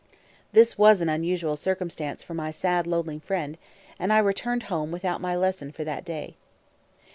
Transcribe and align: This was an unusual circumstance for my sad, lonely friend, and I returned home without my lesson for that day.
This 0.51 0.79
was 0.79 0.99
an 1.01 1.09
unusual 1.09 1.55
circumstance 1.55 2.23
for 2.23 2.33
my 2.33 2.49
sad, 2.49 2.87
lonely 2.87 3.19
friend, 3.19 3.55
and 3.99 4.11
I 4.11 4.17
returned 4.17 4.63
home 4.63 4.91
without 4.91 5.21
my 5.21 5.35
lesson 5.35 5.71
for 5.71 5.83
that 5.83 6.03
day. 6.03 6.37